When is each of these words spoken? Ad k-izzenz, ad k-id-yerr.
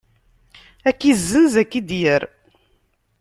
Ad 0.89 0.95
k-izzenz, 0.97 1.53
ad 1.61 1.67
k-id-yerr. 1.71 2.23